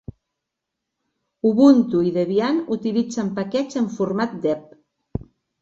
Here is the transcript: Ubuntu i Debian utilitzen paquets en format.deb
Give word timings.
Ubuntu 1.49 2.01
i 2.11 2.15
Debian 2.17 2.63
utilitzen 2.77 3.31
paquets 3.41 3.81
en 3.83 3.93
format.deb 3.99 4.77